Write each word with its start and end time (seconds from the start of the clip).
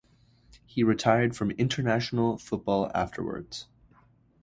He 0.65 0.83
retired 0.83 1.35
from 1.35 1.51
international 1.51 2.39
football 2.39 2.89
afterwards. 2.95 3.67